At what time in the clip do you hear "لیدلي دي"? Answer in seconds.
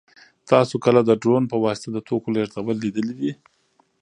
2.83-3.31